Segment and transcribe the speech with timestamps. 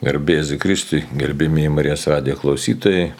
[0.00, 3.10] Garbėsiu Kristui, gerbėmiai Marijos radijo klausytojai.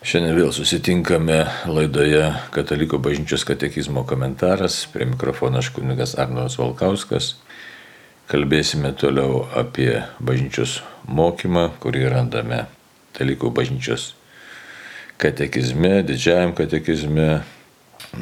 [0.00, 4.78] Šiandien vėl susitinkame laidoje Kataliko bažnyčios katekizmo komentaras.
[4.88, 7.34] Prie mikrofono aš kunigas Arnolas Valkauskas.
[8.32, 12.62] Kalbėsime toliau apie bažnyčios mokymą, kurį randame
[13.12, 14.14] Kataliko bažnyčios
[15.20, 17.28] katekizme, didžiajam katekizme.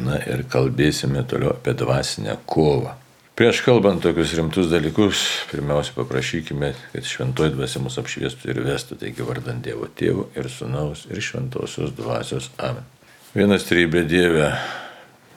[0.02, 2.96] Na ir kalbėsime toliau apie dvasinę kovą.
[3.32, 9.24] Prieš kalbant tokius rimtus dalykus, pirmiausia paprašykime, kad šventoji dvasia mus apšviestų ir vestų, taigi
[9.24, 12.50] vardant Dievo Tėvų ir Sūnaus ir Šventosios dvasios.
[12.60, 12.84] Amen.
[13.32, 14.50] Vienas trybė Dieve,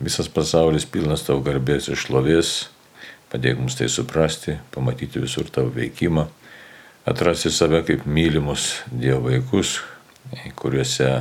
[0.03, 2.66] visas pasaulis pilnas tavo garbės ir šlovės,
[3.31, 6.27] padėk mums tai suprasti, pamatyti visur tavo veikimą,
[7.08, 9.77] atrasti save kaip mylimus Dievo vaikus,
[10.59, 11.14] kuriuose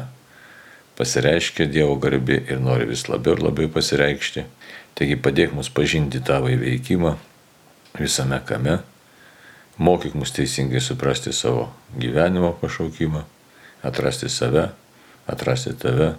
[0.98, 4.48] pasireiškia Dievo garbė ir nori vis labiau ir labiau pasireikšti
[4.94, 7.16] Taigi padėk mus pažinti tavo įveikimą
[7.98, 8.78] visame kame,
[9.78, 13.24] mokyk mus teisingai suprasti savo gyvenimo pašaukimą,
[13.82, 14.68] atrasti save,
[15.26, 16.14] atrasti tave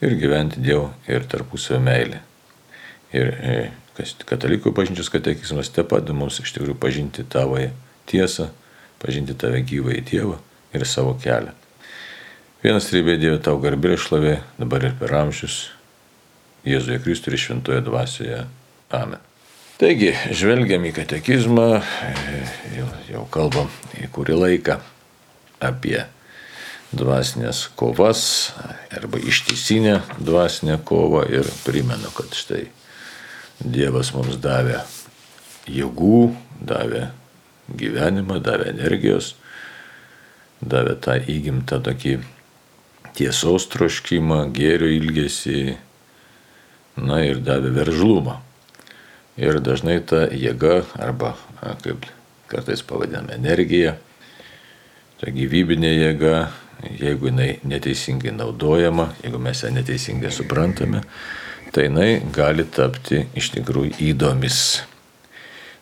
[0.00, 2.20] ir gyventi Dievo ir tarpusavio meilę.
[3.14, 3.56] Ir e,
[4.26, 7.58] katalikų bažnyčios katekizmas te padeda mums iš tikrųjų pažinti tavo
[8.10, 8.50] tiesą,
[9.02, 10.38] pažinti tave gyvą į Dievą
[10.74, 11.54] ir savo kelią.
[12.62, 15.68] Vienas rybė Dievo tau garbė ir šlovė dabar ir per amžius
[16.66, 18.44] Jėzuje Kristuje ir Šventoje dvasioje.
[18.92, 19.20] Amen.
[19.80, 21.68] Taigi, žvelgiam į katekizmą,
[22.76, 24.76] jau, jau kalbam į kurį laiką
[25.64, 26.02] apie
[26.92, 28.22] dvasinės kovas
[28.92, 32.66] arba ištisinę dvasinę kovą ir primenu, kad štai
[33.60, 34.78] Dievas mums davė
[35.68, 36.30] jėgų,
[36.64, 37.10] davė
[37.76, 39.34] gyvenimą, davė energijos,
[40.60, 42.14] davė tą įgimtą tokį
[43.16, 45.76] tiesos troškimą, gėrio ilgesį,
[47.00, 48.38] na ir davė veržlumą.
[49.40, 51.34] Ir dažnai ta jėga, arba
[51.84, 52.04] kaip
[52.50, 53.94] kartais pavadiname energija,
[55.20, 56.34] ta gyvybinė jėga,
[57.00, 61.02] jeigu jinai neteisingai naudojama, jeigu mes ją neteisingai suprantame,
[61.72, 64.60] tai jinai gali tapti iš tikrųjų įdomis.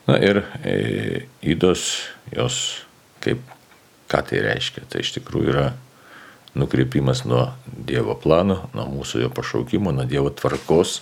[0.08, 1.88] Na ir e, įdos,
[2.32, 2.58] jos
[3.24, 3.42] kaip,
[4.08, 5.66] ką tai reiškia, tai iš tikrųjų yra
[6.58, 7.46] nukreipimas nuo
[7.88, 10.98] Dievo plano, nuo mūsų jo pašaukimo, nuo Dievo tvarkos.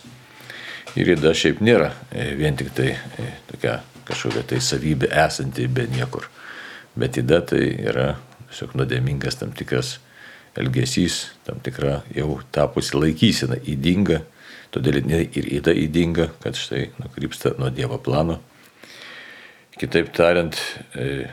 [0.96, 5.88] Ir įda šiaip nėra e, vien tik tai e, tokia kažkokia tai savybė esanti be
[5.90, 6.28] niekur.
[6.96, 8.14] Bet įda tai yra
[8.46, 9.96] tiesiog nuodėmingas tam tikras
[10.56, 14.22] elgesys, tam tikra jau tapusi laikysena įdinga,
[14.72, 18.38] todėl ir įda įdinga, kad štai nukrypsta nuo Dievo plano.
[19.76, 20.56] Kitaip tariant,
[20.96, 21.26] e,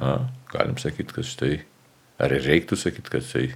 [0.00, 0.16] na,
[0.48, 1.58] galim sakyti, kad štai
[2.22, 3.48] Ar reiktų sakyti, kad tai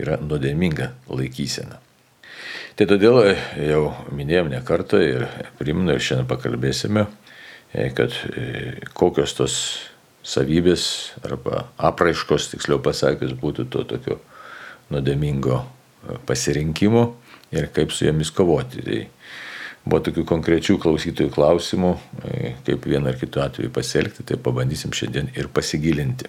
[0.00, 1.78] yra nuodėminga laikysena.
[2.78, 3.34] Tai todėl e,
[3.68, 5.26] jau minėjom ne kartą ir
[5.58, 7.06] primenu ir šiandien pakalbėsime,
[7.74, 9.56] e, kad e, kokios tos
[10.26, 10.86] savybės
[11.24, 14.18] arba apraiškos, tiksliau pasakius, būtų to tokio
[14.90, 15.62] nuodėmingo
[16.28, 17.04] pasirinkimo
[17.52, 18.84] ir kaip su jomis kovoti.
[18.84, 19.00] Tai
[19.84, 21.94] buvo tokių konkrečių klausytojų klausimų,
[22.66, 26.28] kaip vieną ar kitų atveju pasielgti, tai pabandysim šiandien ir pasigilinti.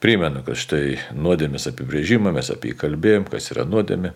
[0.00, 4.14] Primenu, kad štai nuodėmės apibrėžimą mes apie jį kalbėjom, kas yra nuodėmė.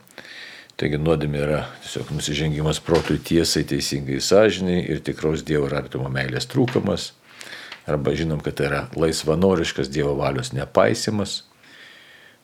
[0.80, 6.48] Taigi nuodėmė yra tiesiog nusižengimas protui tiesai, teisingai sąžiniai ir tikros Dievo ir artimo meilės
[6.48, 7.10] trūkumas.
[7.84, 11.42] Arba žinom, kad tai yra laisvanoriškas Dievo valios nepaisimas.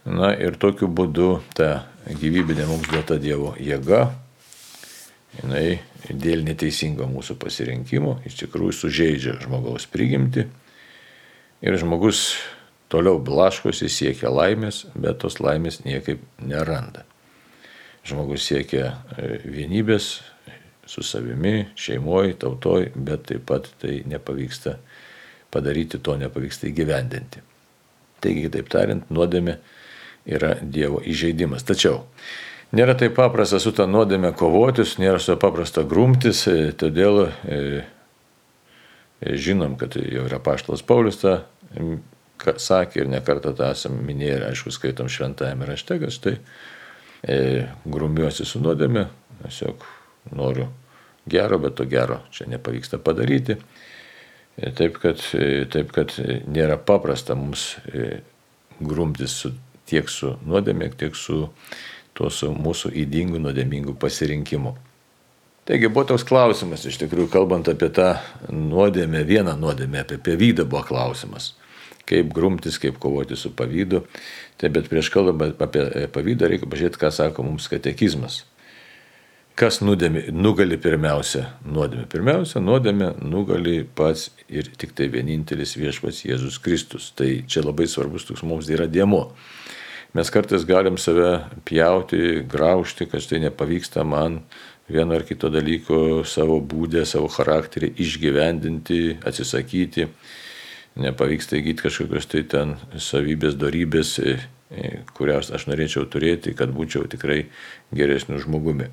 [0.05, 4.05] Na ir tokiu būdu ta gyvybinė mums duota Dievo jėga,
[5.41, 5.81] jinai
[6.13, 10.45] dėl neteisingo mūsų pasirinkimo iš tikrųjų sužeidžia žmogaus prigimti.
[11.65, 12.35] Ir žmogus
[12.91, 17.05] Toliau blaškosi, siekia laimės, bet tos laimės niekaip neranda.
[18.07, 20.09] Žmogus siekia e, vienybės
[20.91, 24.75] su savimi, šeimoje, tautoje, bet taip pat tai nepavyksta
[25.55, 27.45] padaryti, to nepavyksta įgyvendinti.
[28.21, 29.61] Taigi, kitaip tariant, nuodėmė
[30.27, 31.63] yra Dievo įžeidimas.
[31.69, 32.03] Tačiau
[32.75, 37.61] nėra taip paprasta su tą nuodėmė kovotis, nėra su paprasta grumtis, e, todėl e,
[39.23, 41.45] žinom, kad jau yra paštalas Paulius tą
[42.61, 46.37] sakė ir nekartą tą esame minėję ir aišku skaitom šventajame rašte, kad štai
[47.23, 49.07] e, grumiuosi su nuodėme,
[49.43, 49.85] tiesiog
[50.37, 50.69] noriu
[51.31, 53.57] gero, bet to gero čia nepavyksta padaryti.
[54.57, 56.15] E, taip, kad, e, taip, kad
[56.51, 58.21] nėra paprasta mums e,
[58.81, 59.53] grumtis su,
[59.89, 61.47] tiek su nuodėmė, tiek su
[62.17, 64.75] tuo su mūsų įdingų nuodėmingų pasirinkimu.
[65.69, 68.15] Taigi buvo toks klausimas, iš tikrųjų, kalbant apie tą
[68.51, 71.53] nuodėmę, vieną nuodėmę, apie pavydą buvo klausimas
[72.11, 74.05] kaip grumtis, kaip kovoti su pavydu.
[74.61, 78.43] Tai bet prieš kalbant apie pavydą reikia pažiūrėti, ką sako mums katekizmas.
[79.61, 82.07] Kas nuodėmė, nugali pirmiausia nuodėmė?
[82.09, 87.11] Pirmiausia, nuodėmė nugali pats ir tik tai vienintelis viešpats Jėzus Kristus.
[87.17, 89.27] Tai čia labai svarbus toks mums yra dėmo.
[90.17, 94.41] Mes kartais galim save pjauti, graužti, kad tai nepavyksta man
[94.91, 100.09] vieno ar kito dalyko savo būdę, savo charakterį išgyvendinti, atsisakyti.
[101.01, 104.17] Nepavyksta įgyti kažkokios tai ten savybės, darybės,
[105.17, 107.47] kurias aš norėčiau turėti, kad būčiau tikrai
[107.97, 108.91] geresniu žmogumi.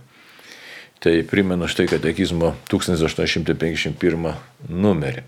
[1.03, 4.31] Tai primenu štai katekizmo 1851
[4.69, 5.25] numerį.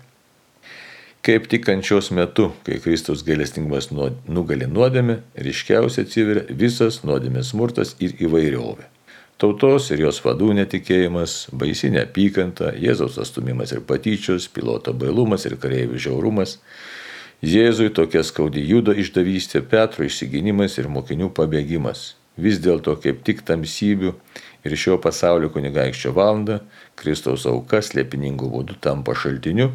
[1.20, 8.16] Kaip tik kančios metu, kai Kristaus gailestingumas nugali nuodėmė, ryškiausiai atsiveria visas nuodėmės smurtas ir
[8.24, 8.88] įvairovė.
[9.40, 15.96] Tautos ir jos vadų netikėjimas, baisinė apykanta, Jėzaus astumimas ir patyčios, piloto bailumas ir kareivių
[15.96, 16.58] žiaurumas,
[17.40, 22.10] Jėzui tokia skaudi judo išdavystė, Petro išsiginimas ir mokinių pabėgimas.
[22.36, 24.12] Vis dėlto kaip tik tamsybių
[24.68, 26.60] ir šio pasaulio kunigaikščio valanda
[27.00, 29.70] Kristaus aukas liepiningų būdų tampa šaltiniu,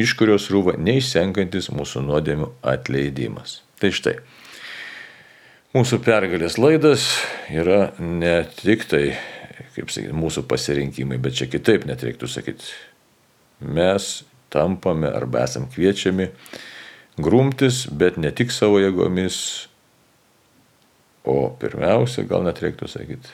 [0.00, 3.60] iš kurios rūva neišsenkantis mūsų nuodėmių atleidimas.
[3.76, 4.22] Tai štai.
[5.72, 7.06] Mūsų pergalės laidas
[7.48, 9.14] yra ne tik tai,
[9.72, 12.74] kaip sakyti, mūsų pasirinkimai, bet čia kitaip net reiktų sakyti.
[13.64, 14.08] Mes
[14.52, 16.26] tampame arba esam kviečiami
[17.24, 19.38] grumtis, bet ne tik savo jėgomis,
[21.24, 23.32] o pirmiausia, gal net reiktų sakyti,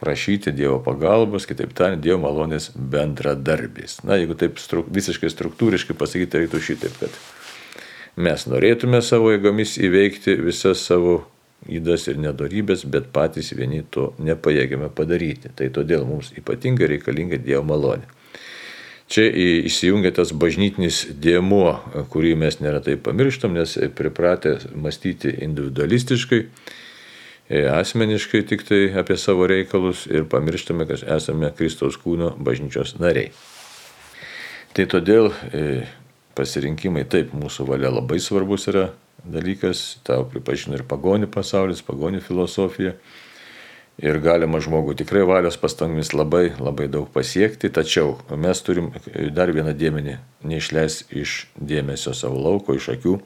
[0.00, 3.98] prašyti Dievo pagalbos, kitaip tariant, Dievo malonės bendradarbės.
[4.08, 7.20] Na, jeigu taip stru, visiškai struktūriškai pasakyti, reiktų šitaip, kad
[8.16, 11.20] mes norėtume savo jėgomis įveikti visas savo
[11.68, 15.52] įdas ir nedorybės, bet patys vieni to nepajėgėme padaryti.
[15.56, 18.08] Tai todėl mums ypatingai reikalinga Dievo malonė.
[19.10, 19.24] Čia
[19.66, 26.44] įsijungia tas bažnytinis dėmuo, kurį mes neretai pamirštam, nes pripratę mąstyti individualistiškai,
[27.50, 33.32] e, asmeniškai tik tai apie savo reikalus ir pamirštame, kad esame Kristaus kūno bažnyčios nariai.
[34.78, 35.82] Tai todėl e,
[36.38, 38.90] pasirinkimai taip, mūsų valia labai svarbus yra
[39.24, 42.94] dalykas, tau pripažino ir pagonių pasaulis, pagonių filosofija
[44.00, 48.92] ir galima žmogų tikrai valios pastangomis labai labai daug pasiekti, tačiau mes turim
[49.36, 50.16] dar vieną dėmenį
[50.48, 53.18] neišleis iš dėmesio savo lauko, iš akių.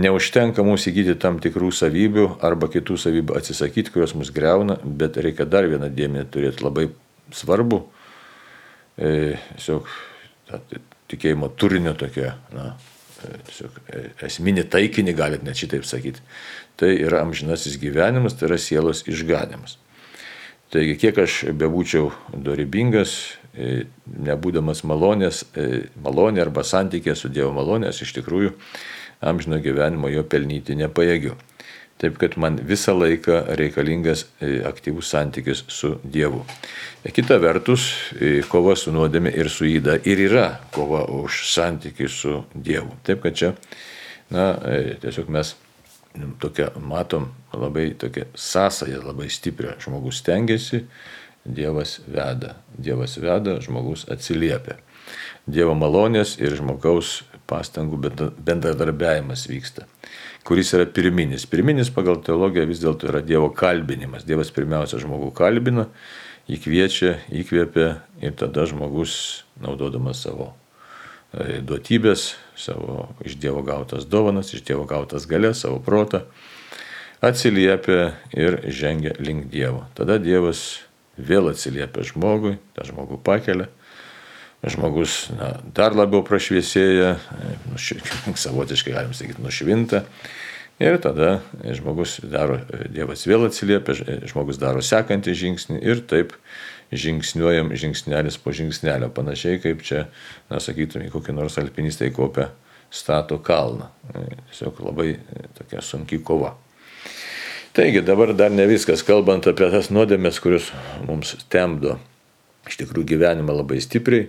[0.00, 5.48] Neužtenka mums įgyti tam tikrų savybių arba kitų savybių atsisakyti, kurios mus greuna, bet reikia
[5.50, 6.86] dar vieną dėmenį turėti labai
[7.34, 7.82] svarbu.
[9.00, 9.90] E, tiesiog
[11.10, 12.72] tikėjimo turinio tokia, na,
[13.26, 13.34] e,
[13.92, 16.22] e, esminį taikinį, galit net šitaip sakyti
[16.80, 19.76] tai yra amžinasis gyvenimas, tai yra sielos išganimas.
[20.72, 23.16] Taigi, kiek aš bebūčiau dorybingas,
[23.52, 23.84] e,
[24.30, 25.42] nebūdamas malonės,
[26.00, 28.54] malonė arba santykė su Dievo malonės, iš tikrųjų
[29.20, 31.34] amžino gyvenimo jo pelnyti nepajėgiu.
[32.00, 36.44] Taip kad man visą laiką reikalingas e, aktyvus santykis su Dievu.
[37.04, 37.86] Kita vertus,
[38.48, 42.96] kova su nuodėmė ir su įda ir yra kova už santykį su Dievu.
[43.04, 43.52] Taip kad čia,
[44.32, 44.54] na,
[45.00, 45.54] tiesiog mes
[46.40, 49.76] tokia, matom labai tokia sąsaja labai stiprią.
[49.80, 50.84] Žmogus stengiasi,
[51.44, 52.56] Dievas veda.
[52.76, 54.76] Dievas veda, žmogus atsiliepia.
[55.48, 57.96] Dievo malonės ir žmogaus pastangų
[58.38, 59.86] bendradarbiavimas vyksta,
[60.46, 61.48] kuris yra pirminis.
[61.50, 64.26] Pirminis pagal teologiją vis dėlto yra Dievo kalbinimas.
[64.28, 65.88] Dievas pirmiausia žmogų kalbina,
[66.50, 67.92] jį kviečia, įkvėpia
[68.24, 70.52] ir tada žmogus, naudodamas savo
[71.30, 76.24] E, duotybės, savo iš Dievo gautas dovanas, iš Dievo gautas galės, savo protą,
[77.22, 79.84] atsiliepia ir žengia link Dievo.
[79.94, 80.80] Tada Dievas
[81.14, 83.68] vėl atsiliepia žmogui, tą žmogų pakelia,
[84.66, 87.14] žmogus na, dar labiau prašviesėja,
[87.70, 88.00] nuši,
[88.44, 90.04] savotiškai galim sakyti, nušvinta.
[90.80, 91.42] Ir tada
[91.76, 92.56] žmogus daro,
[92.88, 93.98] Dievas vėl atsiliepia,
[94.30, 96.32] žmogus daro sekantį žingsnį ir taip
[96.90, 100.06] žingsniuojam žingsnelis po žingsnelio, panašiai kaip čia,
[100.50, 102.48] na, sakytume, kokį nors alpinistai kopia
[102.90, 103.90] stato kalną.
[104.50, 106.56] Tiesiog labai e, tokia sunki kova.
[107.76, 110.72] Taigi dabar dar ne viskas, kalbant apie tas nuodėmės, kurios
[111.06, 112.00] mums temdo
[112.66, 114.26] iš tikrųjų gyvenimą labai stipriai.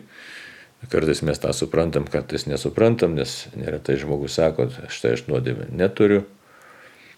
[0.90, 6.24] Kartais mes tą suprantam, kartais nesuprantam, nes neretai žmogus sako, štai aš nuodėmę neturiu.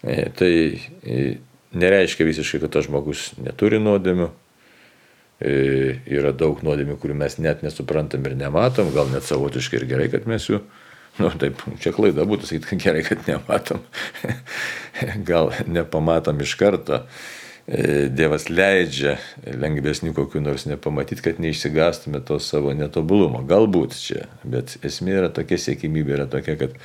[0.04, 0.52] E, tai
[1.00, 1.20] e,
[1.72, 4.28] nereiškia visiškai, kad tas žmogus neturi nuodėmių.
[5.44, 5.54] E,
[6.12, 10.28] yra daug nuodėmių, kurių mes net nesuprantam ir nematom, gal net savotiškai ir gerai, kad
[10.30, 10.60] mes jų,
[11.18, 13.80] nu taip, čia klaida būtų sakyti, kad gerai, kad nematom,
[15.30, 17.00] gal nepamatom iš karto.
[17.64, 19.16] E, Dievas leidžia
[19.46, 23.40] lengvesnių kokių nors nepamatyti, kad neišsigastume to savo netobulumo.
[23.48, 26.76] Galbūt čia, bet esmė yra tokia siekimybė, yra tokia, kad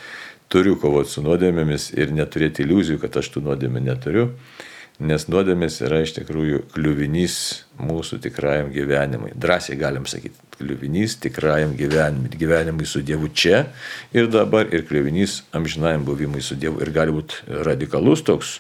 [0.49, 4.29] turiu kovoti su nuodėmėmis ir neturėti iliuzijų, kad aš tų nuodėmė neturiu
[4.99, 7.35] nes nuodėmės yra iš tikrųjų kliuvinys
[7.79, 9.31] mūsų tikrajam gyvenimui.
[9.39, 13.63] Drąsiai galim sakyti, kliuvinys tikrajam gyvenimui, gyvenimui su Dievu čia
[14.15, 16.81] ir dabar, ir kliuvinys amžinajam buvimui su Dievu.
[16.83, 18.57] Ir gali būti radikalus toks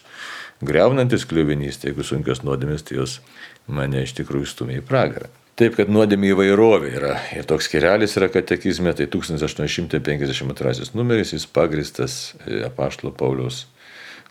[0.61, 3.19] greunantis kliuvinys, tai jeigu sunkios nuodėmės, tai jos
[3.67, 5.29] mane iš tikrųjų stumia į pragarą.
[5.59, 7.15] Taip, kad nuodėmė įvairovė yra.
[7.35, 12.13] Ir toks kerelis yra katekizme, tai 1852 numeris, jis pagristas
[12.45, 13.65] e, apaštalo Pauliaus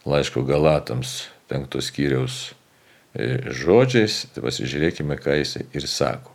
[0.08, 2.34] laiško Galatams penktos skyriaus
[3.12, 4.24] e, žodžiais.
[4.32, 6.32] Tai pasižiūrėkime, ką jis ir sako.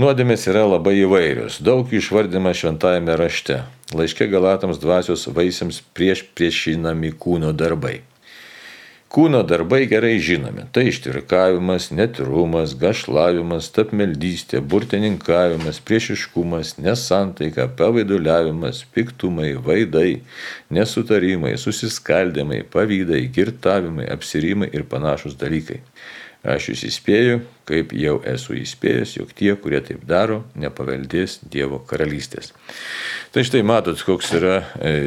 [0.00, 3.62] Nuodėmės yra labai įvairios, daug išvardima šventajame rašte.
[3.94, 8.00] Laiške Galatams dvasios vaisiams prieš priešinami kūno darbai.
[9.10, 10.68] Kūno darbai gerai žinomi.
[10.70, 20.20] Tai ištirkavimas, netirumas, gašlavimas, tapmeldystė, burtininkavimas, priešiškumas, nesantaika, pavaiduliavimas, piktumai, vaidai,
[20.70, 25.82] nesutarimai, susiskaldimai, pavydai, girtavimai, apsirimai ir panašus dalykai.
[26.46, 32.54] Aš jūs įspėju, kaip jau esu įspėjęs, jog tie, kurie taip daro, nepaveldės Dievo karalystės.
[33.34, 34.98] Tai štai matot, koks yra e,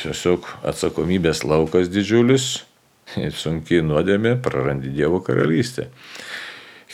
[0.00, 2.54] tiesiog atsakomybės laukas didžiulis
[3.42, 5.88] sunkiai nuodėmė, prarandi Dievo karalystę.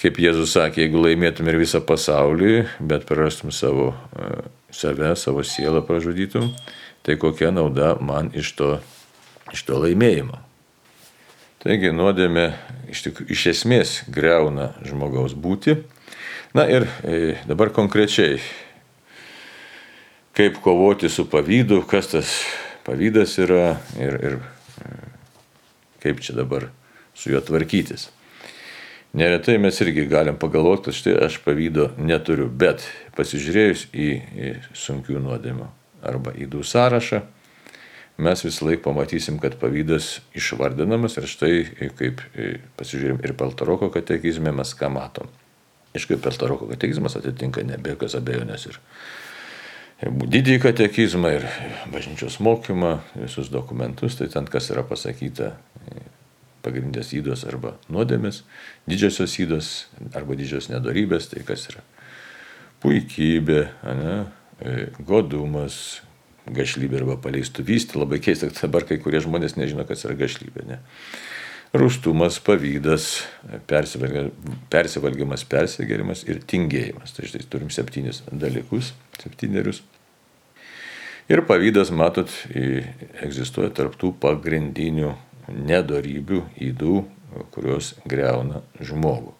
[0.01, 4.31] Kaip Jėzus sakė, jeigu laimėtum ir visą pasaulį, bet prarastum savo e,
[4.73, 6.47] save, savo sielą pražudytum,
[7.05, 8.71] tai kokia nauda man iš to,
[9.53, 10.41] iš to laimėjimo.
[11.61, 12.47] Taigi nuodėmė
[12.89, 15.77] iš, tik, iš esmės greuna žmogaus būti.
[16.57, 18.41] Na ir e, dabar konkrečiai,
[20.33, 22.33] kaip kovoti su pavydu, kas tas
[22.89, 24.41] pavydas yra ir, ir
[26.03, 26.69] kaip čia dabar
[27.15, 28.09] su juo tvarkytis.
[29.13, 32.85] Neretai mes irgi galim pagalvoti, kad štai aš pavydo neturiu, bet
[33.19, 35.67] pasižiūrėjus į, į sunkių nuodėmių
[36.07, 37.25] arba į du sąrašą,
[38.23, 41.55] mes visą laiką pamatysim, kad pavydas išvardinamas ir štai
[41.99, 42.23] kaip
[42.79, 45.31] pasižiūrėjom ir Peltaroko katekizme mes ką matom.
[45.97, 48.79] Aišku, Peltaroko katekizmas atitinka ne be jokios abejonės ir
[50.01, 51.47] didįjį katekizmą ir
[51.93, 55.53] bažnyčios mokymą, visus dokumentus, tai ten kas yra pasakyta
[56.65, 58.43] pagrindės įdos arba nuodėmės,
[58.89, 59.71] didžiosios įdos
[60.17, 61.85] arba didžios nedarybės, tai kas yra
[62.81, 63.61] puikybė,
[64.01, 64.15] ne,
[64.61, 66.01] e, godumas,
[66.51, 70.65] gašlybė arba paleistuvystė, labai keista, kad dabar kai kurie žmonės nežino, kas yra gašlybė.
[70.69, 70.81] Ne.
[71.77, 73.21] Rūstumas, pavydas,
[73.71, 77.15] persivalgymas, persigerimas ir tingėjimas.
[77.15, 78.91] Tai štai turim septynis dalykus,
[79.23, 79.83] septynerius.
[81.31, 82.31] Ir pavydas, matot,
[83.23, 85.13] egzistuoja tarptų pagrindinių
[85.55, 86.97] nedarybių, įdų,
[87.55, 89.37] kurios greuna žmogų.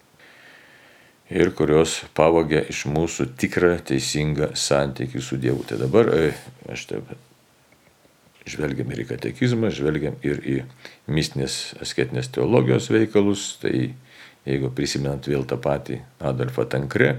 [1.31, 5.63] Ir kurios pavogia iš mūsų tikrą teisingą santykių su Dievu.
[5.67, 6.31] Tai dabar e,
[6.71, 7.13] aš taip
[8.47, 10.57] žvelgiam ir į katekizmą, žvelgiam ir į
[11.11, 13.45] mistinės asketinės teologijos veikalus.
[13.63, 13.73] Tai
[14.47, 17.13] jeigu prisimenant vėl tą patį Adolfą Tankre,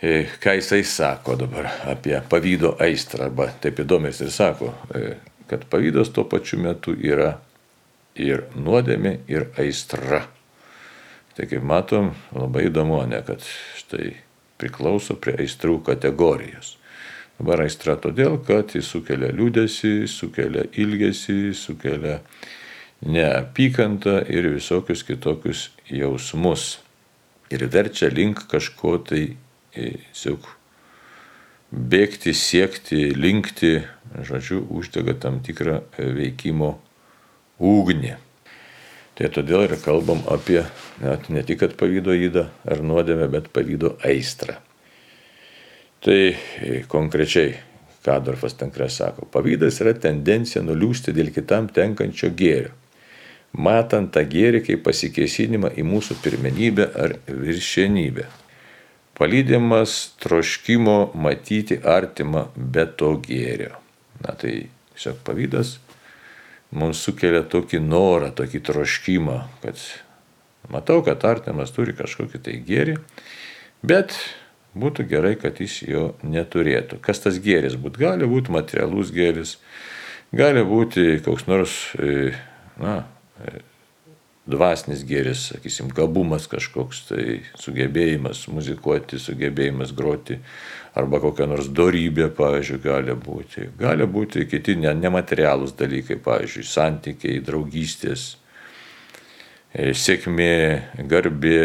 [0.00, 5.14] ką jisai sako dabar apie pavydo aistrą, arba taip įdomiai jisai sako, e,
[5.50, 7.34] kad pavydas tuo pačiu metu yra
[8.16, 10.24] ir nuodėmė, ir aistra.
[11.36, 13.44] Tai kaip matom, labai įdomu, ne, kad
[13.78, 14.14] štai
[14.60, 16.76] priklauso prie aistrų kategorijos.
[17.40, 22.18] Dabar aistra todėl, kad jis sukelia liūdėsi, sukelia ilgesį, sukelia
[23.00, 26.82] neapykantą ir visokius kitokius jausmus.
[27.50, 29.22] Ir verčia link kažko tai
[29.74, 30.48] tiesiog
[31.70, 33.76] bėgti, siekti, linkti,
[34.26, 36.74] žodžiu, uždega tam tikrą veikimo
[37.60, 38.16] ugnį.
[39.20, 40.62] Tai todėl ir kalbam apie
[41.02, 44.56] net ne tik pavydo įdą ar nuodėmę, bet pavydo aistrą.
[46.00, 47.58] Tai e, konkrečiai,
[48.00, 52.72] ką Adolfas Tankre sako, pavydas yra tendencija nuliūsti dėl kitam tenkančio gėrio,
[53.52, 58.24] matant tą gėrį kaip pasikėsinimą į mūsų pirmenybę ar viršienybę.
[59.20, 63.74] Palydimas troškimo matyti artimą be to gėrio.
[64.24, 65.74] Na tai tiesiog pavydas
[66.72, 69.82] mums sukelia tokį norą, tokį troškimą, kad
[70.72, 72.96] matau, kad artimas turi kažkokį tai gėrį,
[73.84, 74.16] bet
[74.78, 77.00] būtų gerai, kad jis jo neturėtų.
[77.04, 78.04] Kas tas gėris būtų?
[78.04, 79.56] Gali būti materialus gėris,
[80.32, 82.30] gali būti koks nors, e,
[82.80, 83.02] na,
[83.42, 83.60] e,
[84.50, 87.24] dvasinis gėris, sakysim, gabumas kažkoks, tai
[87.60, 90.38] sugebėjimas muzikuoti, sugebėjimas groti,
[90.98, 93.68] arba kokia nors darybė, pavyzdžiui, gali būti.
[93.80, 98.28] Gali būti kiti nematerialūs dalykai, pavyzdžiui, santykiai, draugystės,
[99.72, 100.54] e, sėkmė,
[101.10, 101.64] garbė,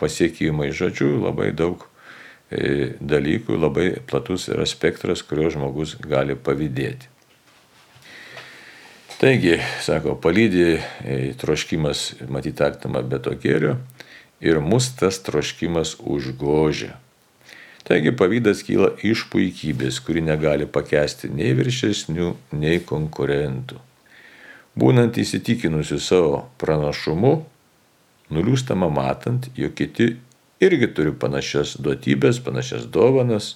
[0.00, 1.86] pasiekimai, žodžiu, labai daug
[2.50, 7.13] e, dalykų, labai platus yra spektras, kurio žmogus gali pavydėti.
[9.24, 10.82] Taigi, sako, palydė
[11.40, 13.78] troškimas matyti artimą be to gėrio
[14.44, 16.98] ir mus tas troškimas užgožia.
[17.88, 23.80] Taigi pavydas kyla iš puikybės, kuri negali pakesti nei viršesnių, nei konkurentų.
[24.76, 27.34] Būnant įsitikinusi savo pranašumu,
[28.28, 30.18] nuliūstama matant, jog kiti
[30.60, 33.54] irgi turi panašias duotybės, panašias dovanas,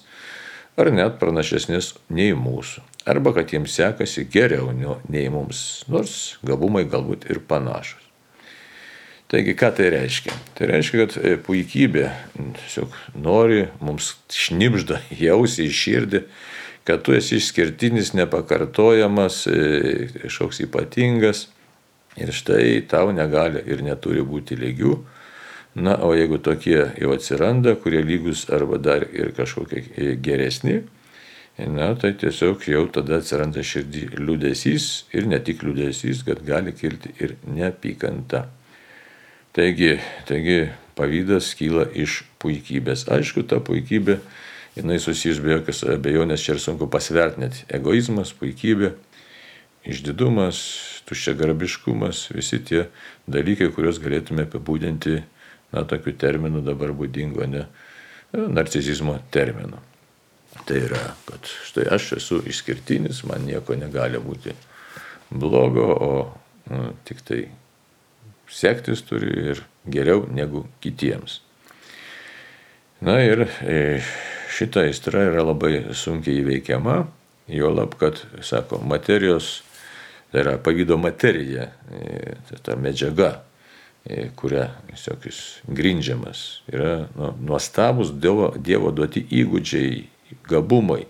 [0.81, 2.88] ar net pranašesnės nei mūsų.
[3.07, 4.73] Arba kad jiems sekasi geriau
[5.07, 8.09] nei mums, nors gabumai galbūt ir panašus.
[9.29, 10.33] Taigi, ką tai reiškia?
[10.57, 12.07] Tai reiškia, kad e, puikybė
[12.57, 16.21] tiesiog nori mums šnipžda jausi į širdį,
[16.89, 21.45] kad tu esi išskirtinis, nepakartojamas, e, kažkoks ypatingas
[22.17, 24.97] ir štai tau negali ir neturi būti lygių.
[25.77, 30.81] Na, o jeigu tokie jau atsiranda, kurie lygus arba dar ir kažkokie e, geresni,
[31.67, 34.85] na, tai tiesiog jau tada atsiranda širdį liūdėsys
[35.17, 38.45] ir ne tik liūdėsys, kad gali kilti ir neapykanta.
[39.57, 39.97] Taigi,
[40.29, 43.07] taigi pavydas kyla iš puikybės.
[43.11, 44.19] Aišku, ta puikybė,
[44.77, 48.93] jinai susijus be jokios abejonės, čia ir sunku pasverti net egoizmas, puikybė,
[49.89, 50.61] išdidumas,
[51.09, 52.85] tuščiagarbiškumas, visi tie
[53.27, 55.19] dalykai, kuriuos galėtume apibūdinti,
[55.73, 57.65] na, tokiu terminu dabar būdingo, ne,
[58.31, 59.88] narcizizmo terminu.
[60.67, 64.53] Tai yra, kad štai aš esu išskirtinis, man nieko negali būti
[65.29, 66.11] blogo, o
[66.69, 67.43] nu, tik tai
[68.49, 71.39] sektis turi ir geriau negu kitiems.
[73.01, 74.01] Na ir e,
[74.51, 76.97] šita aistra yra labai sunkiai įveikiama,
[77.49, 79.61] jo lab, kad, sako, materijos,
[80.33, 83.31] tai yra pavydo materija, e, tai ta medžiaga,
[84.03, 85.39] e, kuria tiesiog jis
[85.79, 90.03] grindžiamas, yra nu, nuostabus dievo, dievo duoti įgūdžiai,
[90.49, 91.05] gabumai.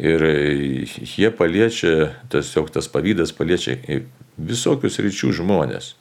[0.00, 3.76] Ir jie paliečia, tiesiog tas pavydas paliečia
[4.40, 5.94] visokius ryčių žmonės.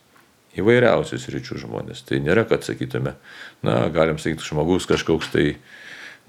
[0.60, 2.06] Įvairiausius ryčių žmonės.
[2.08, 3.18] Tai nėra, kad sakytume,
[3.66, 5.46] na, galim sakyti, žmogus kažkoks tai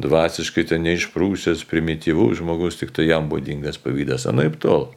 [0.00, 4.26] dvasiškai ten neišprūsęs, primityvus žmogus, tik tai jam būdingas pavydas.
[4.30, 4.90] Anaip tol.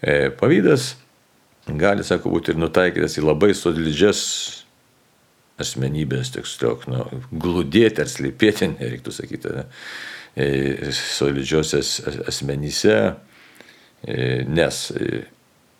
[0.00, 0.94] E, pavydas
[1.66, 4.22] gali, sako, būti ir nutaikytas į labai solidžias
[5.62, 9.66] asmenybės, tiksliau, nu, glūdėti ar slėpėti, nereiktų sakyti, ne,
[10.38, 11.98] e, solidžiosios
[12.30, 12.98] asmenyse,
[14.04, 15.24] e, nes e,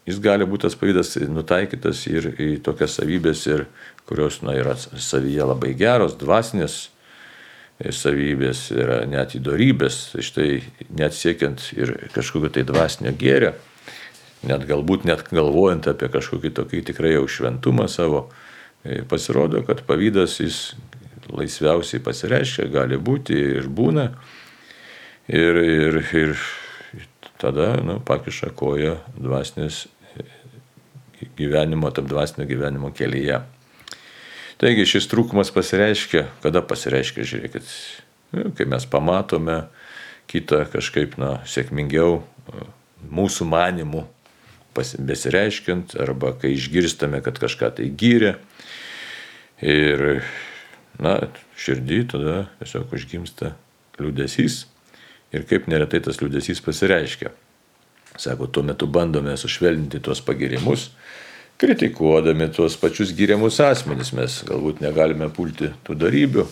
[0.09, 3.67] jis gali būti tas pavydas nutaikytas ir į tokias savybės, ir,
[4.09, 6.87] kurios na, yra savyje labai geros, dvasinės
[7.95, 10.49] savybės, yra net įdorybės, tai štai
[10.99, 13.53] net siekiant ir kažkokio tai dvasinio gėrio,
[14.49, 18.27] net galbūt net galvojant apie kažkokį tokį tikrai jau šventumą savo,
[19.09, 20.61] pasirodo, kad pavydas jis
[21.29, 24.09] laisviausiai pasireiškia, gali būti ir būna.
[25.29, 26.39] Ir, ir, ir
[27.41, 29.87] tada nu, pakiša koja dvasinės
[31.37, 33.43] gyvenimo, tarp dvasinio gyvenimo kelyje.
[34.59, 37.75] Taigi šis trūkumas pasireiškia, kada pasireiškia, žiūrėkit,
[38.35, 39.61] nu, kai mes pamatome
[40.29, 42.23] kitą kažkaip, na, sėkmingiau
[43.07, 44.07] mūsų manimų
[44.79, 48.37] besireiškiant, arba kai išgirstame, kad kažką tai gyrė.
[49.65, 50.23] Ir,
[51.03, 51.19] na,
[51.59, 53.57] širdį tada tiesiog užgimsta
[53.99, 54.61] liūdėsys
[55.35, 57.33] ir kaip neretai tas liūdėsys pasireiškia.
[58.19, 60.89] Sako, tuo metu bandome sušvelninti tuos pagirimus,
[61.59, 64.15] kritikuodami tuos pačius giriamus asmenys.
[64.17, 66.47] Mes galbūt negalime pulti tų darybių,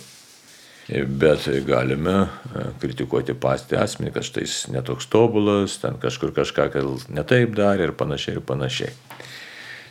[1.23, 6.69] bet galime e, kritikuoti pastį asmenį, kad štai jis netoks tobulas, ten kažkur kažką
[7.15, 8.95] netaip darė ir panašiai ir panašiai.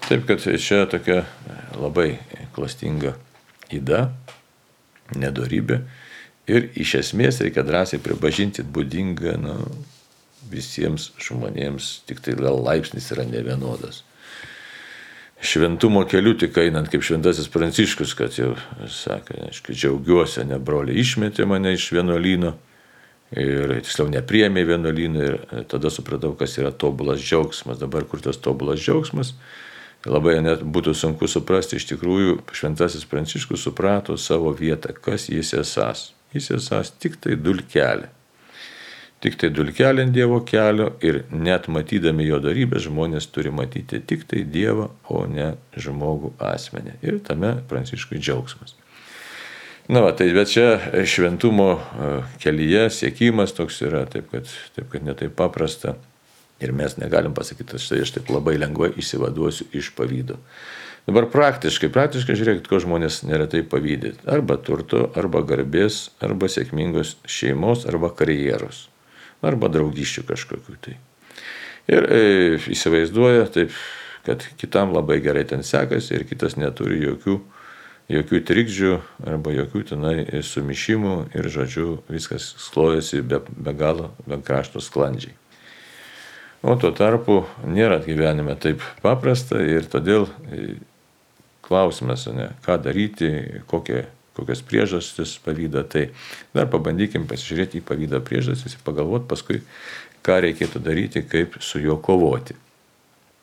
[0.05, 1.23] Taip kad čia tokia
[1.73, 2.19] labai
[2.53, 3.15] klastinga
[3.73, 4.03] įda,
[5.17, 5.79] nedorybė
[6.45, 9.55] ir iš esmės reikia drąsiai pripažinti būdingą nu,
[10.51, 14.03] visiems žmonėms, tik tai gal laipsnis yra nevienodas.
[15.45, 18.53] Šventumo keliu tik einant kaip šventasis pranciškus, kad jau,
[18.89, 22.53] sakė, aišku, džiaugiuosi, ne broliai išmetė mane iš vienuolyno
[23.35, 27.81] ir tiksliau nepriemė vienuolyną ir tada supratau, kas yra tobulas džiaugsmas.
[27.81, 29.33] Dabar kur tas tobulas džiaugsmas,
[30.05, 36.11] labai net būtų sunku suprasti, iš tikrųjų šventasis pranciškus suprato savo vietą, kas jis esas.
[36.35, 38.11] Jis esas tik tai dulkelė
[39.25, 44.25] tik tai dulkelė ant Dievo kelio ir net matydami jo darybę žmonės turi matyti tik
[44.29, 46.97] tai Dievą, o ne žmogų asmenį.
[47.05, 48.75] Ir tame pranciškui džiaugsmas.
[49.89, 50.67] Na, va, tai bet čia
[51.05, 55.95] šventumo e, kelyje siekimas toks yra, taip kad, taip kad netaip paprasta.
[56.63, 60.39] Ir mes negalim pasakyti, štai aš taip labai lengvai išsivaduosiu iš pavydo.
[61.05, 64.15] Dabar praktiškai, praktiškai žiūrėkit, ko žmonės neretai pavydė.
[64.25, 68.87] Arba turto, arba garbės, arba sėkmingos šeimos, arba karjeros
[69.45, 70.95] arba draugyščių kažkokiu tai.
[71.91, 72.21] Ir e,
[72.73, 73.73] įsivaizduoja taip,
[74.25, 77.37] kad kitam labai gerai ten sekasi ir kitas neturi jokių,
[78.15, 78.93] jokių trikdžių
[79.29, 80.15] arba jokių tenai
[80.45, 85.35] sumišimų ir, žodžiu, viskas sklojasi be, be galo, be krašto sklandžiai.
[86.65, 90.79] O tuo tarpu nėra gyvenime taip paprasta ir todėl e,
[91.65, 93.29] klausimas, ne, ką daryti,
[93.69, 96.07] kokie, kokias priežastis pavydą, tai
[96.57, 99.61] dar pabandykim pasižiūrėti į pavydą priežastis ir pagalvoti paskui,
[100.25, 102.57] ką reikėtų daryti, kaip su juo kovoti.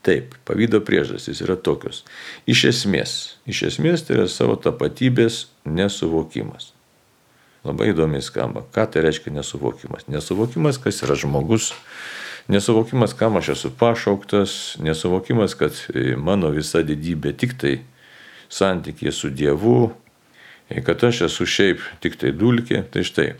[0.02, 2.02] Taip, pavydo priežastys yra tokios.
[2.50, 3.12] Iš esmės,
[3.46, 6.72] iš esmės tai yra savo tapatybės nesuvokimas.
[7.62, 8.64] Labai įdomiai skamba.
[8.74, 10.08] Ką tai reiškia nesuvokimas?
[10.10, 11.70] Nesuvokimas, kas yra žmogus,
[12.48, 15.76] nesuvokimas, kam aš esu pašauktas, nesuvokimas, kad
[16.16, 17.74] mano visa didybė tik tai
[18.52, 19.92] santykė su Dievu,
[20.86, 22.84] kad aš esu šiaip tik tai dulkė.
[22.92, 23.32] Tai štai,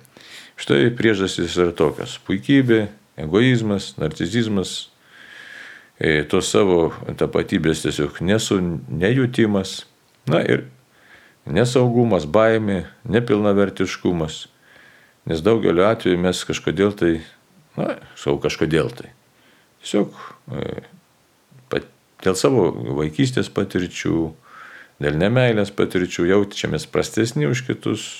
[0.60, 4.88] štai priežastys yra tokios- puikybė, egoizmas, narcizizmas,
[6.00, 9.84] e, tos savo tapatybės tiesiog nesu, nejutimas,
[10.26, 10.64] na ir
[11.46, 14.46] nesaugumas, baimė, nepilnavertiškumas.
[15.26, 17.20] Nes daugeliu atveju mes kažkodėl tai,
[17.78, 19.12] na, savo kažkodėl tai.
[19.82, 20.14] Tiesiog
[20.52, 20.82] e,
[21.72, 21.88] pat,
[22.24, 22.68] dėl savo
[23.00, 24.18] vaikystės patirčių,
[25.02, 28.10] dėl nemailės patirčių jaučiamės prastesni už kitus.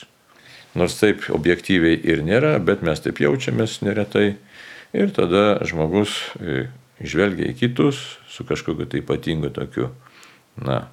[0.73, 4.38] Nors taip objektyviai ir nėra, bet mes taip jaučiamės neretai.
[4.97, 6.67] Ir tada žmogus e,
[7.05, 8.01] žvelgia į kitus
[8.33, 9.91] su kažkokiu tai ypatingu tokiu,
[10.57, 10.87] na,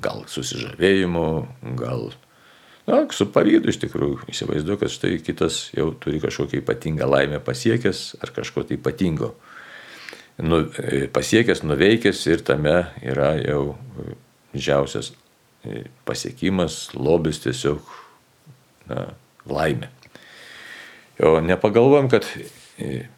[0.00, 1.26] gal susižavėjimu,
[1.78, 2.12] gal,
[2.86, 8.04] na, su pavydu iš tikrųjų įsivaizduoju, kad štai kitas jau turi kažkokią ypatingą laimę pasiekęs
[8.22, 9.32] ar kažko tai ypatingo
[10.42, 13.76] nu, e, pasiekęs, nuveikęs ir tame yra jau
[14.54, 15.12] didžiausias
[15.64, 17.94] e, pasiekimas, lobis tiesiog
[18.90, 19.12] na,
[19.46, 19.92] laimė.
[21.22, 22.26] O nepagalvojom, kad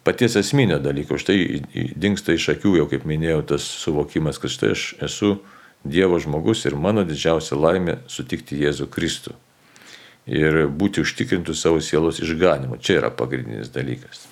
[0.03, 1.17] paties esminio dalyko.
[1.19, 1.63] Štai
[1.95, 5.37] dinksta iš akių, jau kaip minėjau, tas suvokimas, kad štai aš esu
[5.85, 9.35] Dievo žmogus ir mano didžiausia laimė sutikti Jėzų Kristų.
[10.25, 12.79] Ir būti užtikrintų savo sielos išganimu.
[12.81, 14.25] Čia yra pagrindinis dalykas.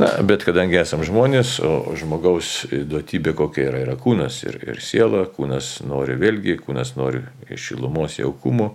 [0.00, 5.26] Na, bet kadangi esam žmonės, o žmogaus duotybė kokia yra, yra kūnas ir, ir siela,
[5.28, 7.20] kūnas nori vėlgi, kūnas nori
[7.52, 8.70] šilumos jaukumo.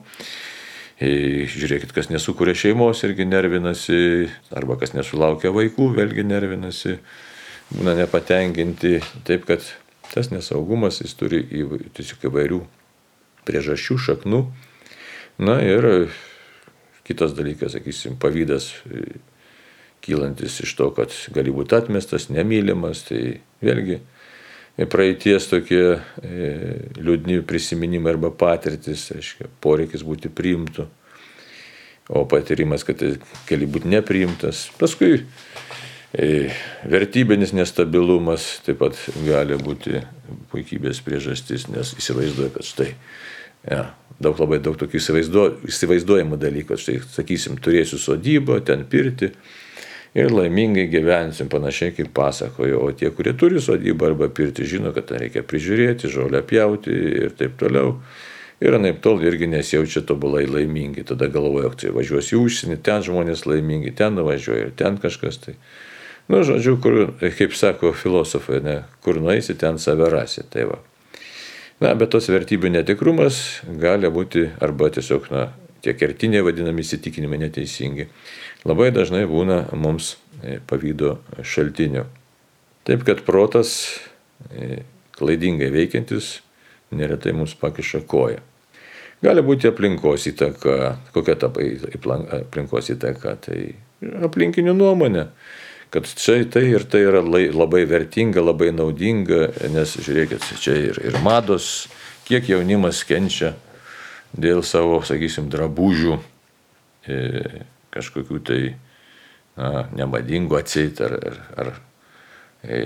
[1.01, 3.97] Žiūrėkit, kas nesukuria šeimos irgi nervinasi,
[4.53, 6.99] arba kas nesulaukia vaikų, vėlgi nervinasi,
[7.71, 8.99] būna nepatenkinti.
[9.25, 9.65] Taip kad
[10.11, 11.41] tas nesaugumas jis turi
[11.97, 12.61] tiesiog įvairių
[13.49, 14.45] priežasčių, šaknų.
[15.37, 16.07] Na ir
[17.05, 18.71] kitas dalykas, sakysim, pavydas
[20.05, 23.99] kylantis iš to, kad gali būti atmestas, nemylimas, tai vėlgi
[24.91, 26.51] praeities tokie e,
[26.99, 30.87] liūdni prisiminimai arba patirtis, aiškiai, poreikis būti priimtų,
[32.13, 33.01] o patyrimas, kad
[33.49, 34.67] gali būti nepriimtas.
[34.77, 35.23] Paskui
[36.13, 36.27] e,
[36.91, 40.03] vertybinis nestabilumas taip pat gali būti
[40.51, 42.91] puikybės priežastis, nes įsivaizduoja, kad štai,
[43.71, 43.87] ja,
[44.23, 45.01] daug labai daug tokių
[45.67, 49.31] įsivaizduojamų dalykų, štai, sakysim, turėsiu sodybą, ten pirti
[50.15, 52.85] ir laimingai gyvensim, panašiai kaip pasakojo.
[52.87, 57.35] O tie, kurie turi sodybą arba pirti, žino, kad ten reikia prižiūrėti, žolę pjauti ir
[57.35, 57.97] taip toliau.
[58.63, 61.03] Ir anaip tol irgi nesijaučia tobulai laimingi.
[61.03, 65.41] Tada galvoja, kad tai važiuosi į užsienį, ten žmonės laimingi, ten nuvažiuoja ir ten kažkas
[65.43, 65.57] tai.
[66.31, 70.47] Nu, žodžiu, kur, kaip sako filosofai, ne, kur nueisi, ten save rasi.
[70.49, 70.79] Tai va.
[71.83, 73.41] Na, bet tos vertybių netikrumas
[73.81, 75.49] gali būti arba tiesiog, na,
[75.83, 78.07] tie kertiniai vadinami įsitikinimai neteisingi,
[78.63, 82.05] labai dažnai būna mums e, pavydo šaltiniu.
[82.87, 83.75] Taip kad protas
[84.49, 84.85] e,
[85.19, 86.37] klaidingai veikiantis
[86.95, 88.39] neretai mums pakiša koją.
[89.25, 93.59] Gali būti aplinkos įtaka, kokia ta aplinkos įtaka, tai
[94.27, 95.27] aplinkinių nuomonė,
[95.93, 101.19] kad čia tai ir tai yra labai vertinga, labai naudinga, nes žiūrėkit, čia ir, ir
[101.23, 101.87] mados,
[102.27, 103.53] kiek jaunimas kenčia
[104.35, 106.17] dėl savo, sakysim, drabužių,
[107.07, 107.19] e,
[107.95, 108.61] kažkokių tai
[109.55, 111.71] na, nemadingų atseit ar, ar, ar
[112.67, 112.81] e,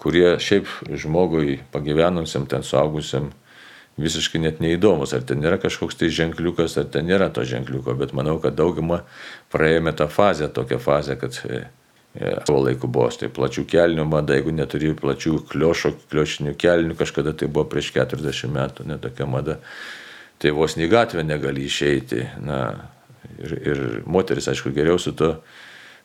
[0.00, 3.30] kurie šiaip žmogui pagyvenusiam, ten suaugusiam,
[4.00, 8.14] visiškai net neįdomus, ar ten yra kažkoks tai ženkliukas, ar ten nėra to ženkliuko, bet
[8.16, 9.04] manau, kad dauguma
[9.54, 11.38] praėjome tą fazę, tokią fazę, kad
[12.14, 17.34] e, savo laiku buvo tai plačių kelnių mada, jeigu neturi plačių kliošo, kliošinių kelnių, kažkada
[17.36, 19.60] tai buvo prieš 40 metų, netokia mada
[20.38, 22.24] tai vos į gatvę negali išeiti.
[22.44, 22.58] Na,
[23.38, 25.34] ir, ir moteris, aišku, geriau su to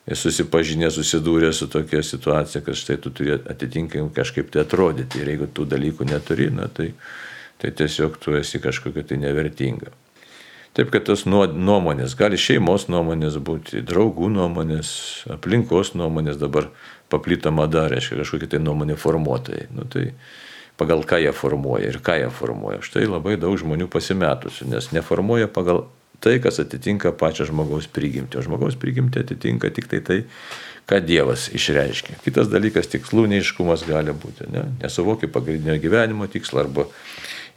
[0.10, 5.22] susipažinę, susidūrė su tokia situacija, kad štai tu turi atitinkamai kažkaip tai atrodyti.
[5.22, 6.94] Ir jeigu tų dalykų neturi, na, tai,
[7.62, 9.94] tai tiesiog tu esi kažkokia tai nevertinga.
[10.78, 14.92] Taip, kad tos nuomonės, gali šeimos nuomonės būti, draugų nuomonės,
[15.34, 16.70] aplinkos nuomonės dabar
[17.10, 19.66] paplito mada, reiškia kažkokie tai nuomonė formuotojai.
[19.74, 20.12] Nu, tai
[20.80, 22.84] pagal ką jie formuoja ir ką jie formuoja.
[22.86, 25.88] Štai labai daug žmonių pasimetusių, nes neformuoja pagal
[26.24, 28.40] tai, kas atitinka pačią žmogaus prigimtį.
[28.40, 30.20] O žmogaus prigimtį atitinka tik tai tai,
[30.90, 32.20] ką Dievas išreiškia.
[32.24, 34.50] Kitas dalykas- tikslų neiškumas gali būti.
[34.52, 34.66] Ne?
[34.84, 36.88] Nesuvoki pagrindinio gyvenimo tikslo arba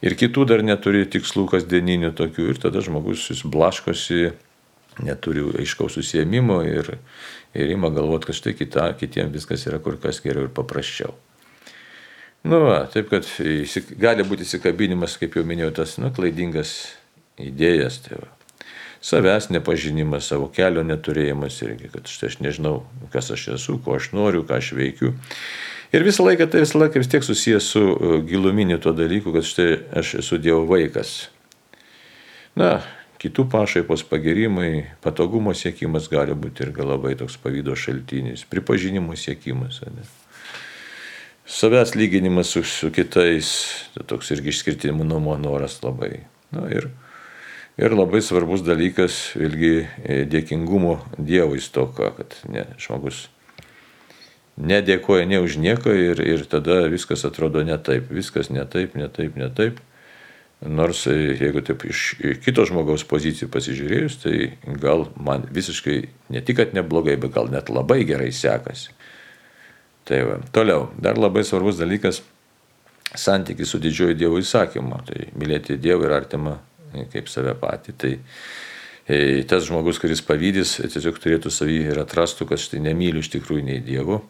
[0.03, 4.33] ir kitų dar neturi tikslų kasdieninių tokių ir tada žmogus blaškosi,
[5.03, 6.95] neturi aiškaus susijėmimo ir,
[7.57, 11.15] ir ima galvoti, kad štai kita, kitiems viskas yra kur kas geriau ir paprasčiau.
[12.43, 13.27] Nu, va, taip kad
[13.99, 16.73] gali būti įsikabinimas, kaip jau minėjau, tas nu, klaidingas
[17.39, 18.01] idėjas.
[18.03, 18.31] Tai va.
[19.03, 22.75] Savęs nepažinimas, savo kelio neturėjimas irgi, kad štai aš nežinau,
[23.15, 25.13] kas aš esu, ko aš noriu, ką aš veikiu.
[25.93, 29.45] Ir visą laiką tai visą laiką vis tiek susijęs su e, giluminiu tuo dalyku, kad
[29.45, 31.27] štai aš esu Dievo vaikas.
[32.57, 32.79] Na,
[33.21, 39.83] kitų pašaipos pagirimai, patogumo siekimas gali būti irgi labai toks pavydo šaltinis, pripažinimo siekimas.
[39.85, 40.07] Ne?
[41.45, 43.53] Savęs lyginimas su, su kitais,
[43.93, 46.23] tai toks irgi išskirtinumo noras labai.
[46.57, 46.89] Na, ir,
[47.77, 53.27] ir labai svarbus dalykas, vėlgi e, dėkingumo Dievui stoka, kad ne, žmogus
[54.57, 59.09] nedėkoja ne už nieką ir, ir tada viskas atrodo ne taip, viskas ne taip, ne
[59.09, 59.81] taip, ne taip.
[60.63, 62.13] Nors e, jeigu taip iš
[62.45, 64.35] kito žmogaus pozicijų pasižiūrėjus, tai
[64.79, 65.97] gal man visiškai
[66.31, 68.93] ne tik, kad neblogai, bet gal net labai gerai sekasi.
[70.07, 70.37] Tai va.
[70.55, 72.21] Toliau, dar labai svarbus dalykas-
[73.25, 75.03] santykis su didžioju Dievo įsakymu.
[75.07, 76.57] Tai mylėti Dievą ir artimą
[76.93, 77.97] e, kaip save patį.
[77.97, 78.13] Tai
[79.07, 83.63] e, tas žmogus, kuris pavydys, tiesiog turėtų savį ir atrastų, kad štai nemyliu iš tikrųjų
[83.67, 84.21] nei Dievo,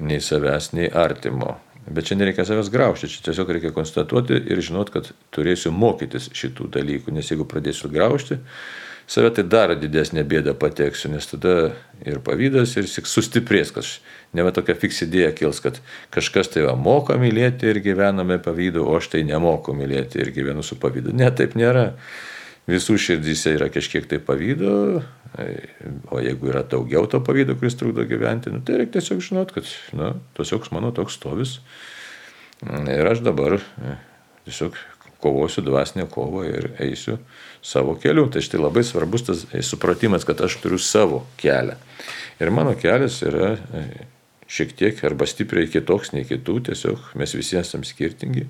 [0.00, 1.58] nei savęs, nei artimo.
[1.90, 6.68] Bet čia nereikia savęs graužti, čia tiesiog reikia konstatuoti ir žinot, kad turėsiu mokytis šitų
[6.76, 8.38] dalykų, nes jeigu pradėsiu graužti,
[9.10, 11.72] save tai dar didesnė bėda pateksiu, nes tada
[12.06, 13.88] ir pavydas, ir sustiprės, kad
[14.36, 15.80] ne va tokia fiks idėja kils, kad
[16.14, 20.62] kažkas tai va moka mylėti ir gyvename pavydu, o aš tai nemoku mylėti ir gyvenu
[20.62, 21.16] su pavydu.
[21.16, 21.88] Ne, taip nėra
[22.70, 25.02] visų širdyse yra kažkiek tai pavydo,
[26.10, 29.68] o jeigu yra daugiau to pavydo, kuris trukdo gyventi, nu, tai reikia tiesiog žinot, kad
[29.96, 31.58] na, tiesiog mano toks stovis.
[32.60, 33.94] Ir aš dabar e,
[34.48, 34.76] tiesiog
[35.20, 37.18] kovosiu dvasinę kovą ir eisiu
[37.62, 38.26] savo keliu.
[38.32, 41.76] Tai štai labai svarbus tas supratimas, kad aš turiu savo kelią.
[42.40, 43.84] Ir mano kelias yra e,
[44.50, 48.48] šiek tiek arba stipriai kitoks nei kitų, tiesiog mes visi esame skirtingi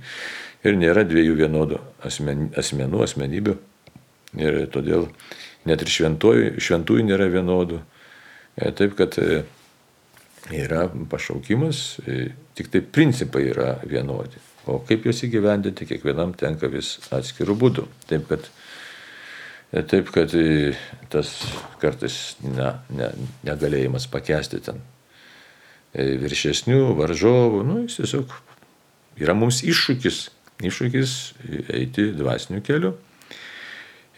[0.64, 3.56] ir nėra dviejų vienodų asmen, asmenų, asmenybių
[4.38, 5.08] Ir todėl
[5.66, 7.80] net ir šventųjų, šventųjų nėra vienodų.
[8.60, 9.42] E, taip kad e,
[10.54, 14.40] yra pašaukimas, e, tik tai principai yra vienodi.
[14.70, 17.86] O kaip juos įgyvendinti, kiekvienam tenka vis atskirų būdų.
[18.10, 18.48] Taip kad,
[19.90, 20.34] taip kad
[21.10, 21.32] tas
[21.80, 23.10] kartais ne, ne,
[23.48, 24.82] negalėjimas pakesti ten
[25.96, 28.34] viršesnių varžovų, nu, jis tiesiog
[29.18, 30.20] yra mums iššūkis,
[30.68, 31.14] iššūkis
[31.80, 32.92] eiti dvasiniu keliu.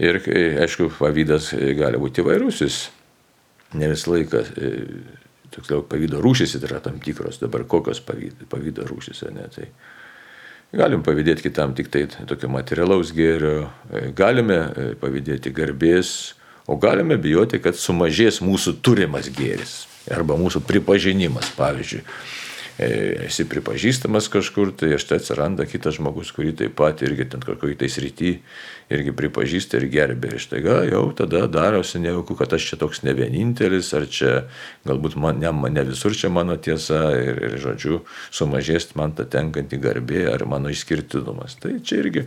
[0.00, 0.18] Ir,
[0.64, 2.86] aišku, pavydas gali būti įvairusis.
[3.76, 4.70] Ne visą laiką, e,
[5.52, 9.68] tiksliau, pavydo rūšys yra tam tikros, dabar kokios pavydo, rūšys, ne, tai
[10.76, 16.34] galim pavydėti kitam tik tai tokio materialaus gėrio, e, galime e, pavydėti garbės,
[16.68, 22.02] o galime bijoti, kad sumažės mūsų turimas gėris arba mūsų pripažinimas, pavyzdžiui.
[22.80, 22.86] E,
[23.26, 27.88] esi pripažįstamas kažkur, tai štai atsiranda kitas žmogus, kurį taip pat irgi ten kokį tai
[27.92, 28.30] srity
[28.92, 30.30] irgi pripažįsta ir gerbė.
[30.32, 34.32] Ir štai ga, jau tada darosi nejauku, kad aš čia toks ne vienintelis, ar čia
[34.88, 38.00] galbūt man, ne, ne visur čia mano tiesa ir, ir žodžiu,
[38.32, 41.58] sumažės man ta tenkanti garbė ar mano išskirtinumas.
[41.60, 42.24] Tai čia irgi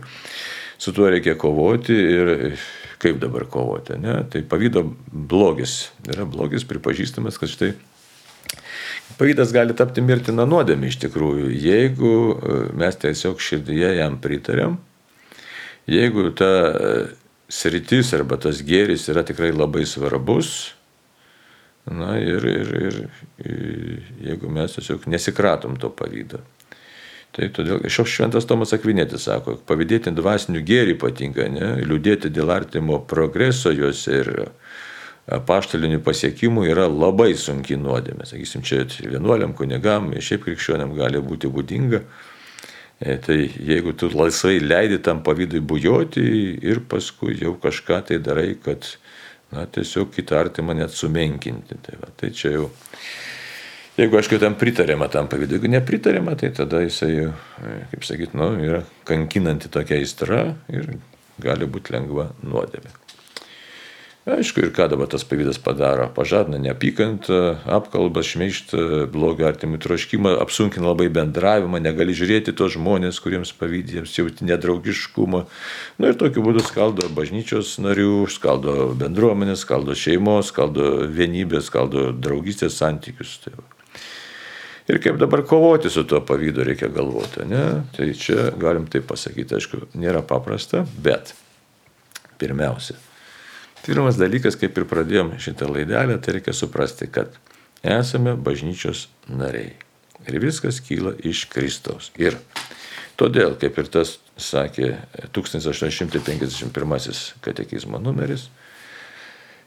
[0.78, 2.32] su tuo reikia kovoti ir
[3.02, 3.98] kaip dabar kovoti.
[3.98, 4.20] Ne?
[4.30, 5.90] Tai pavydo blogis.
[6.06, 7.74] Yra blogis pripažįstamas, kad štai
[9.16, 14.76] Pavydas gali tapti mirtina nuodėmė iš tikrųjų, jeigu e, mes tiesiog širdyje jam pritarėm,
[15.88, 16.90] jeigu ta e,
[17.48, 20.74] sritis arba tas gėris yra tikrai labai svarbus,
[21.86, 23.00] na ir, ir, ir,
[23.46, 26.42] ir jeigu mes tiesiog nesikratom to pavydo.
[27.36, 33.02] Tai todėl šios šventas Tomas Akvinėtis sako, pavydėti dvasinių gėrį patinka, ne, liūdėti dėl artimo
[33.04, 34.30] progreso juose ir
[35.26, 38.26] paštalinių pasiekimų yra labai sunki nuodėmė.
[38.28, 42.02] Sakysim, čia vienuoliam, kunigam, šiaip krikščioniam gali būti būdinga.
[42.96, 46.22] E, tai jeigu tu laisvai leidi tam pavydui bujoti
[46.64, 48.86] ir paskui jau kažką tai darai, kad
[49.52, 51.76] na, tiesiog kitą artimą net sumenkinti.
[51.82, 52.70] Tai, va, tai čia jau,
[53.98, 58.54] jeigu aišku tam pritarėma tam pavydui, jeigu nepritarėma, tai tada jisai, e, kaip sakyt, nu,
[58.62, 60.94] yra kankinanti tokia aistra ir
[61.42, 62.94] gali būti lengva nuodėmė.
[64.26, 66.08] Aišku, ir ką dabar tas pavydas padaro?
[66.10, 73.54] Pažadina neapykantą, apkalbą, šmeištą, blogą artimų troškimą, apsunkina labai bendravimą, negali žiūrėti tos žmonės, kuriems
[73.54, 75.44] pavydė, jiems jauti nedraugiškumą.
[76.02, 82.82] Na ir tokiu būdu skaldo bažnyčios narių, skaldo bendruomenės, skaldo šeimos, skaldo vienybės, skaldo draugystės
[82.82, 83.38] santykius.
[83.46, 83.66] Tai va.
[84.90, 87.46] Ir kaip dabar kovoti su tuo pavydu reikia galvoti.
[87.46, 87.64] Ne?
[87.94, 91.36] Tai čia galim taip pasakyti, aišku, nėra paprasta, bet
[92.42, 92.98] pirmiausia,
[93.86, 97.36] Pirmas dalykas, kaip ir pradėjom šitą laidelę, tai reikia suprasti, kad
[97.86, 99.76] esame bažnyčios nariai.
[100.26, 102.10] Ir viskas kyla iš Kristaus.
[102.18, 102.34] Ir
[103.20, 104.96] todėl, kaip ir tas sakė
[105.36, 108.48] 1851 katekizmo numeris,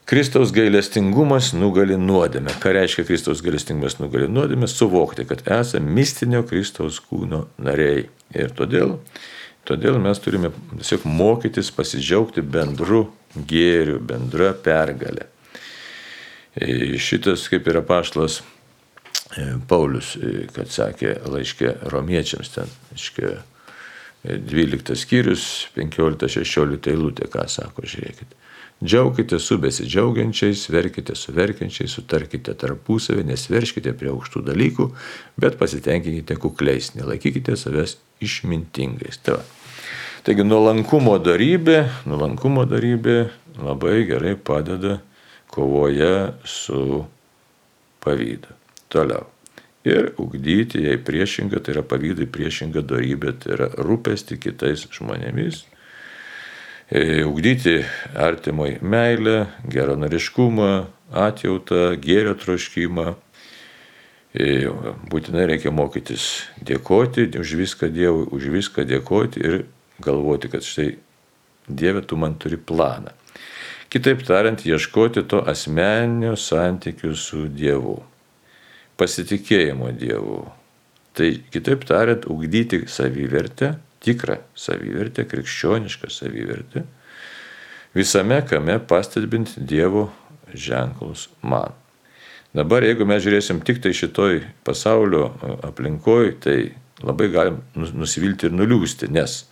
[0.10, 2.56] Kristaus gailestingumas nugali nuodėmę.
[2.58, 4.66] Ką reiškia Kristaus gailestingumas nugali nuodėmę?
[4.66, 8.08] Suvokti, kad esame mistinio Kristaus kūno nariai.
[8.34, 8.96] Ir todėl,
[9.70, 13.06] todėl mes turime tiesiog mokytis pasidžiaugti bendru
[13.36, 15.28] gėrių, bendra pergalė.
[16.58, 18.40] E, šitas kaip yra paštas
[19.38, 23.38] e, Paulius, e, kad sakė laiškė romiečiams ten, aiškiai,
[24.26, 25.44] 12 skyrius,
[25.78, 28.34] 15-16 eilutė, ką sako, žiūrėkit.
[28.80, 34.86] Džiaukite su besidžiaugiančiais, verkite su verkiančiais, sutarkite tarpusavį, nesverškite prie aukštų dalykų,
[35.36, 39.20] bet pasitenkinkite kukliais, nelaikykite savęs išmintingais.
[39.26, 39.42] Tai.
[40.24, 43.18] Taigi nuolankumo darybė, nuolankumo darybė
[43.60, 45.02] labai gerai padeda
[45.52, 47.04] kovoje su
[48.04, 48.56] pavydu.
[48.90, 49.28] Toliau.
[49.88, 55.64] Ir ugdyti jai priešingą, tai yra pavydai priešingą darybę, tai yra rūpesti kitais žmonėmis.
[56.92, 57.84] E, ugdyti
[58.18, 60.70] artimoj meilę, geranoriškumą,
[61.14, 63.12] atjautą, gėrio troškimą.
[64.34, 64.48] E,
[65.12, 69.58] būtinai reikia mokytis dėkoti už viską Dievui, už viską dėkoti ir
[70.02, 70.96] galvoti, kad štai
[71.70, 73.14] Dieve, tu man turi planą.
[73.94, 78.00] Kitaip tariant, ieškoti to asmeninio santykių su Dievu,
[78.98, 80.42] pasitikėjimo Dievu.
[81.14, 86.86] Tai kitaip tariant, ugdyti savivertę, tikrą savivertę, krikščionišką savivertę,
[87.98, 90.10] visame kame pastebint Dievo
[90.54, 91.76] ženklus man.
[92.56, 95.28] Dabar, jeigu mes žiūrėsim tik tai šitoj pasaulio
[95.68, 96.58] aplinkoj, tai
[97.06, 99.44] labai galim nusivilti ir nuliūsti, nes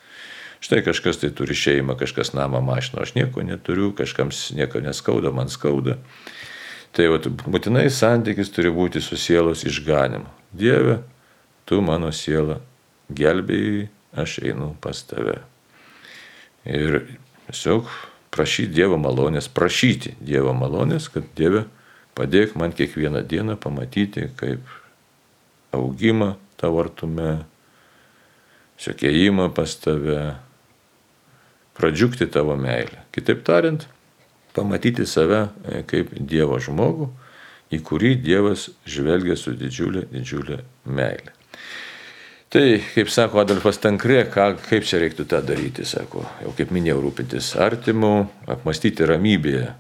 [0.60, 5.52] Štai kažkas tai turi šeimą, kažkas namą mašiną, aš nieko neturiu, kažkams nieko neskauda, man
[5.54, 6.00] skauda.
[6.98, 10.26] Tai vat, būtinai santykis turi būti su sielos išganimu.
[10.58, 11.04] Dieve,
[11.70, 12.58] tu mano siela
[13.14, 15.40] gelbėjai, aš einu pas tave.
[16.68, 17.04] Ir
[17.48, 17.90] tiesiog
[18.32, 21.66] prašyti Dievo malonės, prašyti Dievo malonės, kad Dieve
[22.18, 24.66] padėk man kiekvieną dieną pamatyti kaip
[25.76, 27.46] augimą tavo artume,
[28.82, 30.38] siekėjimą pas tave,
[31.78, 33.06] pradžiugti tavo meilę.
[33.14, 33.86] Kitaip tariant,
[34.58, 37.12] pamatyti save e, kaip Dievo žmogų,
[37.74, 41.37] į kurį Dievas žvelgia su didžiulė, didžiulė meilė.
[42.54, 47.02] Tai, kaip sako Adolfas Tankrė, ką, kaip čia reiktų tą daryti, sako, jau kaip minėjau,
[47.04, 48.14] rūpintis artimu,
[48.48, 49.74] apmastyti ramybėje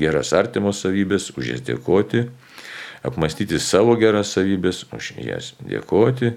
[0.00, 2.24] geras artimo savybės, už jas dėkoti,
[3.04, 6.32] apmastyti savo geras savybės, už jas dėkoti,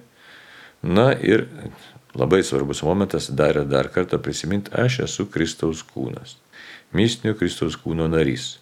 [0.84, 1.48] na ir
[2.14, 6.36] Labai svarbus momentas dar ir dar kartą prisiminti, aš esu Kristaus kūnas,
[6.94, 8.60] mistinio Kristaus kūno narys.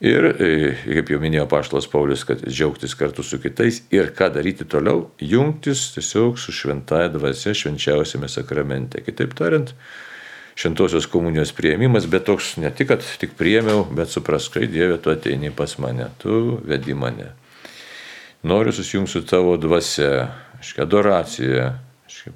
[0.00, 4.64] Ir, e, kaip jau minėjo Paštas Paulius, kad džiaugtis kartu su kitais ir ką daryti
[4.64, 9.02] toliau, jungtis tiesiog su šventąją dvasia švenčiausiame sakramente.
[9.04, 9.74] Kitaip tariant,
[10.56, 15.12] šventosios komunijos prieimimas, bet toks ne tik, kad tik priemiau, bet suprask, kai Dieve, tu
[15.12, 17.34] ateini pas mane, tu vedi mane.
[18.48, 20.30] Noriu susijungti su tavo dvasia,
[20.62, 21.68] aiškiai, adoracija,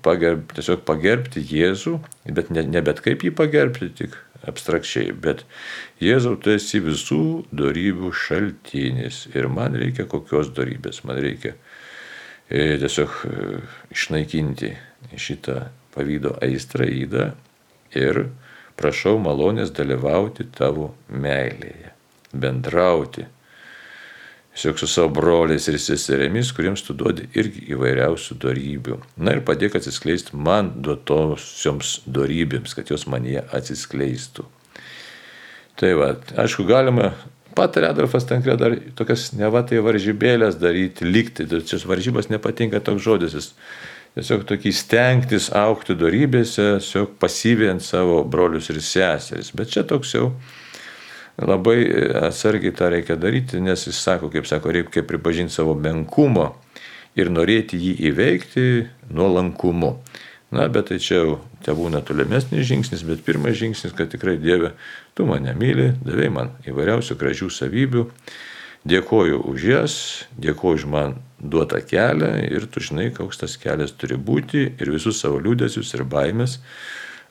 [0.04, 1.96] pagerb, tiesiog pagerbti Jėzų,
[2.28, 5.44] bet ne, ne bet kaip jį pagerbti, tik abstrakčiai, bet
[6.02, 11.54] Jėzau, tu esi visų darybių šaltinis ir man reikia kokios darybės, man reikia
[12.48, 13.60] e, tiesiog e,
[13.94, 14.74] išnaikinti
[15.16, 17.30] šitą pavydo aistrą įdą
[17.94, 18.26] ir
[18.78, 21.94] prašau malonės dalyvauti tavo meilėje,
[22.34, 23.28] bendrauti
[24.54, 28.98] tiesiog su savo broliais ir seserėmis, kuriems tu duodi irgi įvairiausių darybių.
[29.18, 34.46] Na ir padėk atsiskleisti man duotosioms darybėms, kad jos manyje atsiskleistų.
[35.74, 37.10] Tai va, aišku, galima,
[37.58, 43.50] patarė Adolfas Tankrė dar tokias nevatai varžybėlės daryti, likti, čia varžybos nepatinka toks žodis, jis
[44.14, 49.50] tiesiog tokį stengtis aukti darybėse, tiesiog pasyvėjant savo brolius ir seseris.
[49.50, 50.28] Bet čia toks jau
[51.40, 51.78] labai
[52.28, 56.52] atsargiai tą reikia daryti, nes jis sako, kaip sako, reikia pripažinti savo menkumą
[57.18, 58.66] ir norėti jį įveikti
[59.14, 59.96] nuolankumu.
[60.54, 64.74] Na, bet tai čia jau te būna tolimesnis žingsnis, bet pirmas žingsnis, kad tikrai Dieve,
[65.18, 68.04] tu mane myli, davai man įvairiausių gražių savybių,
[68.86, 69.96] dėkoju už jas,
[70.38, 75.18] dėkoju už man duotą kelią ir tu žinai, koks tas kelias turi būti ir visus
[75.24, 76.60] savo liūdėsius ir baimės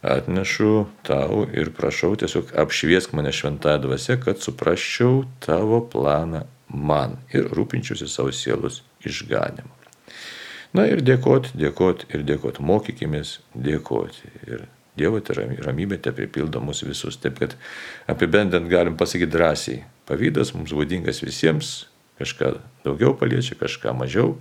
[0.04, 7.48] atnešu tau ir prašau tiesiog apšviesk mane šventąją dvasę, kad suprasčiau tavo planą man ir
[7.56, 9.72] rūpinčiausi savo sielos išganimu.
[10.74, 14.32] Na ir dėkoti, dėkoti ir dėkoti, mokykimės dėkoti.
[14.50, 17.18] Ir Dievo tai ramybė te pripildo mus visus.
[17.18, 17.56] Taip kad
[18.10, 19.80] apibendrint galim pasakyti drąsiai.
[20.06, 21.72] Pavydas mums būdingas visiems,
[22.22, 22.52] kažką
[22.86, 24.36] daugiau paliečia, kažką mažiau.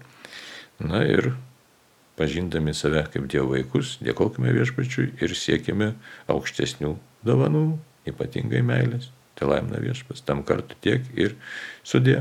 [0.83, 1.31] Na ir
[2.19, 5.93] pažindami save kaip Dievo vaikus, dėkojime viešpačiui ir siekime
[6.33, 6.95] aukštesnių
[7.27, 7.67] dovanų,
[8.11, 9.11] ypatingai meilės.
[9.39, 11.37] Tai laimina viešpas tam kartu tiek ir
[11.89, 12.21] sudė.